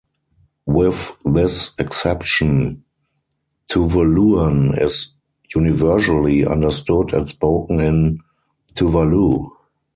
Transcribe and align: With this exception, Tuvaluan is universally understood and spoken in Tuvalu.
With 0.65 1.11
this 1.25 1.75
exception, 1.77 2.83
Tuvaluan 3.71 4.81
is 4.81 5.13
universally 5.53 6.43
understood 6.43 7.13
and 7.13 7.29
spoken 7.29 7.79
in 7.79 8.17
Tuvalu. 8.73 9.51